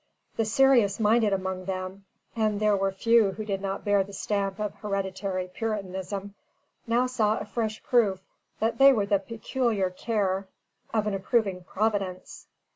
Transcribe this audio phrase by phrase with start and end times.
[0.35, 2.05] The serious minded among them
[2.35, 6.33] and there were few who did not bear the stamp of hereditary Puritanism
[6.87, 8.19] now saw a fresh proof
[8.59, 10.47] that they were the peculiar care
[10.91, 12.47] of an approving Providence.